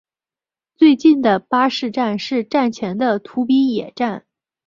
[0.75, 4.25] 最近的巴士站是站前的土笔野站。